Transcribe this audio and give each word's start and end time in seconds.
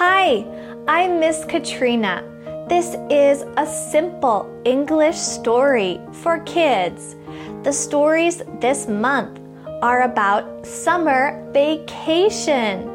Hi, 0.00 0.44
I'm 0.86 1.18
Miss 1.18 1.44
Katrina. 1.44 2.22
This 2.68 2.94
is 3.10 3.42
a 3.56 3.66
simple 3.66 4.48
English 4.64 5.16
story 5.16 6.00
for 6.22 6.38
kids. 6.44 7.16
The 7.64 7.72
stories 7.72 8.40
this 8.60 8.86
month 8.86 9.40
are 9.82 10.02
about 10.02 10.64
summer 10.64 11.44
vacation. 11.52 12.88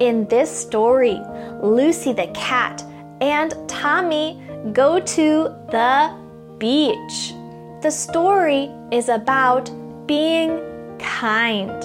In 0.00 0.26
this 0.28 0.50
story, 0.50 1.20
Lucy 1.62 2.14
the 2.14 2.28
cat 2.28 2.82
and 3.20 3.52
Tommy 3.68 4.40
go 4.72 4.98
to 4.98 5.54
the 5.70 6.16
beach. 6.56 7.34
The 7.82 7.90
story 7.90 8.70
is 8.90 9.10
about 9.10 9.70
being 10.06 10.58
kind. 10.98 11.84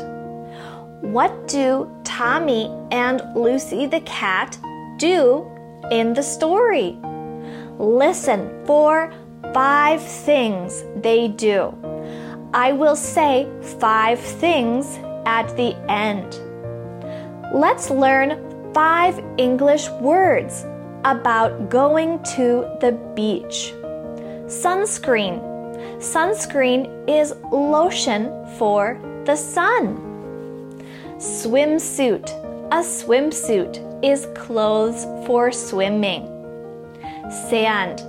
What 1.01 1.49
do 1.49 1.91
Tommy 2.05 2.71
and 2.91 3.21
Lucy 3.35 3.85
the 3.85 4.01
cat 4.01 4.57
do 4.97 5.45
in 5.91 6.13
the 6.13 6.23
story? 6.23 6.97
Listen 7.77 8.65
for 8.65 9.13
five 9.53 10.01
things 10.01 10.83
they 10.97 11.27
do. 11.27 11.73
I 12.53 12.71
will 12.71 12.95
say 12.95 13.47
five 13.79 14.19
things 14.19 14.97
at 15.25 15.47
the 15.57 15.75
end. 15.89 16.39
Let's 17.53 17.89
learn 17.89 18.73
five 18.73 19.21
English 19.37 19.89
words 20.01 20.65
about 21.05 21.69
going 21.69 22.21
to 22.35 22.65
the 22.81 22.91
beach. 23.15 23.73
Sunscreen. 24.47 25.41
Sunscreen 25.99 27.09
is 27.09 27.33
lotion 27.51 28.31
for 28.57 28.99
the 29.25 29.35
sun. 29.35 29.97
Swimsuit. 31.17 32.44
A 32.71 32.79
swimsuit 32.79 34.03
is 34.03 34.27
clothes 34.33 35.05
for 35.27 35.51
swimming. 35.51 36.25
Sand. 37.47 38.01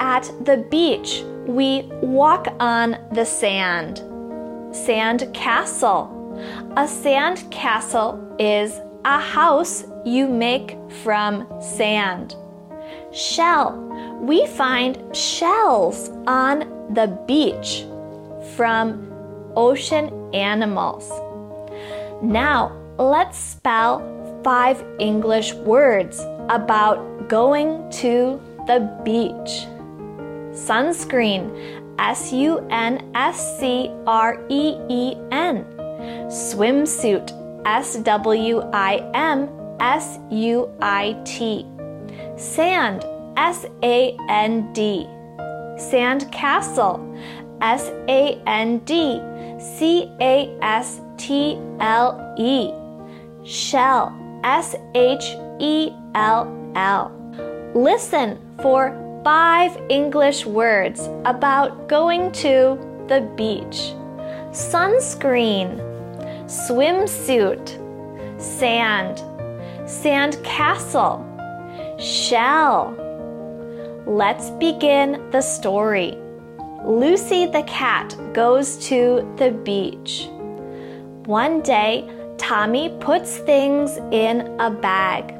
At 0.00 0.32
the 0.46 0.66
beach, 0.70 1.22
we 1.46 1.82
walk 2.00 2.48
on 2.58 2.96
the 3.12 3.26
sand. 3.26 3.98
Sand 4.74 5.28
castle. 5.34 6.08
A 6.78 6.88
sand 6.88 7.44
castle 7.50 8.18
is 8.38 8.80
a 9.04 9.20
house 9.20 9.84
you 10.06 10.26
make 10.26 10.78
from 11.02 11.46
sand. 11.60 12.34
Shell. 13.12 13.76
We 14.22 14.46
find 14.46 15.14
shells 15.14 16.08
on 16.26 16.60
the 16.94 17.08
beach 17.26 17.84
from 18.56 19.12
ocean 19.54 20.34
animals. 20.34 21.10
Now, 22.22 22.81
let's 22.98 23.38
spell 23.38 24.00
five 24.44 24.84
English 24.98 25.54
words 25.54 26.20
about 26.48 27.28
going 27.28 27.90
to 27.90 28.40
the 28.66 28.80
beach. 29.04 29.66
Sunscreen, 30.52 31.50
S 31.98 32.32
U 32.32 32.58
N 32.70 33.10
S 33.14 33.58
C 33.58 33.90
R 34.06 34.44
E 34.48 34.76
E 34.88 35.16
N. 35.30 35.64
Swimsuit, 36.28 37.30
S 37.64 37.96
W 37.96 38.60
I 38.72 39.10
M 39.14 39.48
S 39.80 40.18
U 40.30 40.68
I 40.80 41.16
T. 41.24 41.66
Sand, 42.36 43.04
S 43.36 43.64
A 43.82 44.16
N 44.28 44.72
D. 44.72 45.06
Sand 45.78 46.30
castle, 46.32 47.00
S 47.60 47.90
A 48.08 48.40
N 48.46 48.78
D 48.80 49.20
C 49.58 50.10
A 50.20 50.54
S 50.60 51.00
T 51.16 51.58
L 51.80 52.34
E. 52.36 52.81
Shell, 53.44 54.14
S 54.44 54.74
H 54.94 55.36
E 55.58 55.92
L 56.14 56.72
L. 56.74 57.12
Listen 57.74 58.38
for 58.60 58.98
five 59.24 59.76
English 59.88 60.46
words 60.46 61.08
about 61.24 61.88
going 61.88 62.32
to 62.32 62.78
the 63.08 63.20
beach 63.36 63.94
sunscreen, 64.52 65.80
swimsuit, 66.44 67.80
sand, 68.40 69.18
sand 69.88 70.36
castle, 70.44 71.24
shell. 71.98 72.94
Let's 74.06 74.50
begin 74.50 75.30
the 75.30 75.40
story. 75.40 76.18
Lucy 76.84 77.46
the 77.46 77.62
cat 77.62 78.14
goes 78.34 78.76
to 78.88 79.34
the 79.38 79.52
beach. 79.52 80.28
One 81.24 81.62
day, 81.62 82.10
Tommy 82.42 82.88
puts 82.98 83.38
things 83.38 83.98
in 84.10 84.56
a 84.58 84.68
bag. 84.68 85.32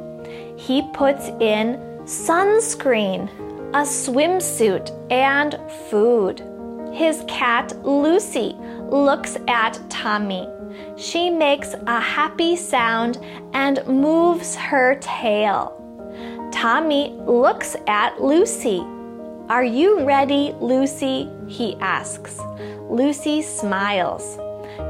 He 0.57 0.89
puts 0.95 1.31
in 1.41 1.77
sunscreen, 2.05 3.29
a 3.75 3.83
swimsuit, 3.83 4.89
and 5.11 5.59
food. 5.91 6.41
His 6.93 7.25
cat, 7.27 7.75
Lucy, 7.85 8.55
looks 8.89 9.37
at 9.49 9.81
Tommy. 9.91 10.49
She 10.97 11.29
makes 11.29 11.75
a 11.75 11.99
happy 11.99 12.55
sound 12.55 13.19
and 13.53 13.85
moves 13.89 14.55
her 14.55 14.95
tail. 15.01 15.77
Tommy 16.53 17.17
looks 17.27 17.75
at 17.89 18.23
Lucy. 18.23 18.79
Are 19.49 19.65
you 19.65 20.05
ready, 20.05 20.55
Lucy? 20.61 21.29
he 21.49 21.75
asks. 21.81 22.39
Lucy 22.89 23.43
smiles. 23.43 24.39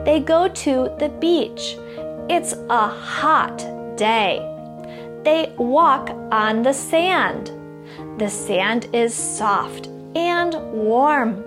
They 0.05 0.21
go 0.21 0.49
to 0.49 0.95
the 0.99 1.09
beach. 1.09 1.77
It's 2.29 2.55
a 2.71 2.89
hot 2.89 3.59
day. 3.97 4.49
They 5.25 5.53
walk 5.59 6.11
on 6.31 6.63
the 6.63 6.73
sand. 6.73 7.51
The 8.19 8.29
sand 8.29 8.89
is 8.93 9.15
soft 9.15 9.89
and 10.15 10.55
warm. 10.73 11.45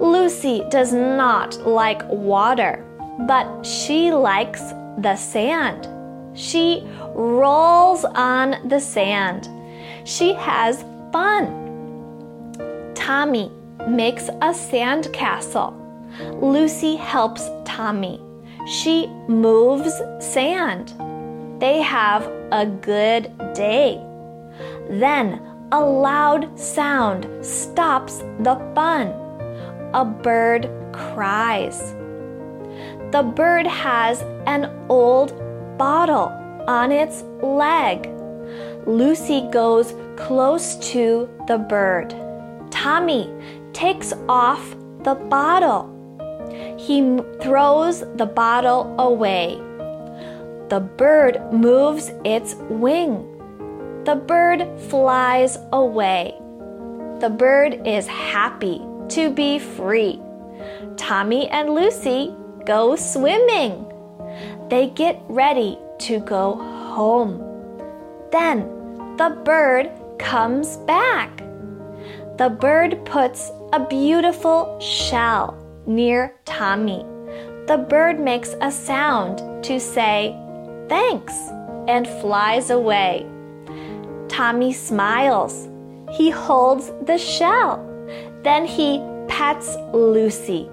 Lucy 0.00 0.64
does 0.70 0.92
not 0.92 1.66
like 1.66 2.02
water, 2.08 2.84
but 3.26 3.64
she 3.64 4.10
likes 4.12 4.60
the 4.98 5.16
sand. 5.16 5.88
She 6.36 6.82
rolls 7.14 8.04
on 8.04 8.68
the 8.68 8.80
sand. 8.80 9.48
She 10.04 10.34
has 10.34 10.84
fun. 11.12 11.62
Tommy 12.94 13.50
makes 13.88 14.28
a 14.42 14.52
sand 14.52 15.12
castle. 15.12 15.72
Lucy 16.40 16.96
helps 16.96 17.48
Tommy. 17.64 18.20
She 18.66 19.08
moves 19.28 19.92
sand. 20.20 20.94
They 21.60 21.82
have 21.82 22.26
a 22.50 22.64
good 22.66 23.30
day. 23.54 24.00
Then 24.88 25.40
a 25.70 25.80
loud 25.80 26.58
sound 26.58 27.28
stops 27.44 28.18
the 28.40 28.56
fun. 28.74 29.08
A 29.92 30.04
bird 30.04 30.70
cries. 30.92 31.94
The 33.12 33.22
bird 33.22 33.66
has 33.66 34.22
an 34.46 34.70
old 34.88 35.32
bottle 35.78 36.32
on 36.66 36.90
its 36.90 37.22
leg. 37.42 38.10
Lucy 38.86 39.46
goes 39.50 39.94
close 40.16 40.76
to 40.92 41.28
the 41.46 41.58
bird. 41.58 42.14
Tommy 42.70 43.30
takes 43.72 44.12
off 44.28 44.74
the 45.02 45.14
bottle. 45.14 45.93
He 46.76 47.18
throws 47.40 48.00
the 48.16 48.26
bottle 48.26 48.94
away. 48.98 49.56
The 50.68 50.80
bird 50.80 51.40
moves 51.52 52.10
its 52.24 52.54
wing. 52.68 53.30
The 54.04 54.16
bird 54.16 54.66
flies 54.88 55.58
away. 55.72 56.34
The 57.20 57.30
bird 57.30 57.86
is 57.86 58.06
happy 58.06 58.82
to 59.10 59.30
be 59.30 59.58
free. 59.58 60.20
Tommy 60.96 61.48
and 61.48 61.70
Lucy 61.70 62.34
go 62.64 62.96
swimming. 62.96 63.90
They 64.68 64.88
get 64.88 65.22
ready 65.28 65.78
to 66.00 66.20
go 66.20 66.56
home. 66.56 67.38
Then 68.32 68.68
the 69.16 69.40
bird 69.44 69.90
comes 70.18 70.76
back. 70.78 71.38
The 72.36 72.50
bird 72.50 73.04
puts 73.04 73.50
a 73.72 73.86
beautiful 73.86 74.78
shell 74.80 75.63
near 75.86 76.34
Tommy. 76.44 77.04
The 77.66 77.78
bird 77.88 78.20
makes 78.20 78.54
a 78.60 78.70
sound 78.70 79.64
to 79.64 79.80
say 79.80 80.36
thanks 80.88 81.34
and 81.88 82.06
flies 82.06 82.70
away. 82.70 83.26
Tommy 84.28 84.72
smiles. 84.72 85.68
He 86.12 86.30
holds 86.30 86.92
the 87.06 87.18
shell. 87.18 87.84
Then 88.42 88.66
he 88.66 89.02
pets 89.28 89.76
Lucy. 89.92 90.68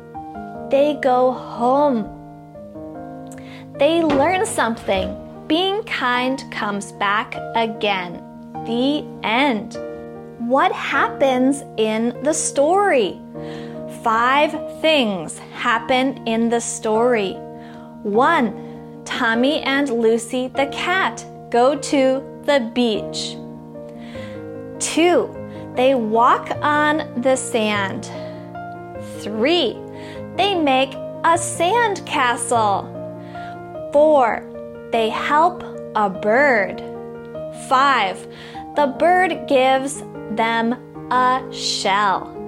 They 0.70 0.98
go 1.02 1.32
home. 1.32 2.06
They 3.78 4.04
learn 4.04 4.46
something. 4.46 5.18
Being 5.48 5.84
kind 5.84 6.44
comes 6.52 6.92
back 6.94 7.36
again. 7.56 8.24
The 8.66 9.06
end. 9.24 9.78
What 10.48 10.72
happens 10.72 11.64
in 11.78 12.18
the 12.24 12.34
story? 12.34 13.20
Five 14.04 14.82
things 14.82 15.38
happen 15.54 16.28
in 16.28 16.50
the 16.50 16.60
story. 16.60 17.34
One, 18.02 19.04
Tommy 19.06 19.62
and 19.62 19.92
Lucy 19.92 20.48
the 20.48 20.66
cat 20.68 21.24
go 21.52 21.78
to 21.78 22.24
the 22.46 22.72
beach. 22.74 23.38
2. 24.80 25.74
They 25.76 25.94
walk 25.94 26.50
on 26.64 27.22
the 27.22 27.36
sand. 27.36 28.10
3. 29.22 29.78
They 30.36 30.56
make 30.56 30.96
a 31.24 31.38
sand 31.38 32.04
castle. 32.08 32.90
4. 33.94 34.90
They 34.92 35.10
help 35.10 35.64
a 35.94 36.10
bird. 36.10 36.82
5. 37.70 38.28
The 38.76 38.88
bird 38.98 39.48
gives 39.48 40.02
them 40.32 40.74
a 41.12 41.48
shell. 41.52 42.41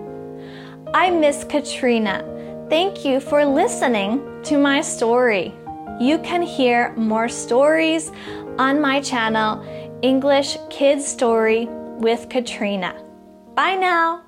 I'm 0.95 1.19
Miss 1.21 1.43
Katrina. 1.43 2.23
Thank 2.69 3.03
you 3.03 3.19
for 3.19 3.43
listening 3.43 4.43
to 4.43 4.59
my 4.59 4.81
story. 4.81 5.51
You 5.99 6.19
can 6.19 6.43
hear 6.43 6.93
more 6.95 7.27
stories 7.27 8.11
on 8.59 8.79
my 8.79 9.01
channel, 9.01 9.65
English 10.03 10.55
Kids 10.69 11.03
Story 11.03 11.65
with 11.97 12.29
Katrina. 12.29 12.93
Bye 13.55 13.73
now. 13.73 14.21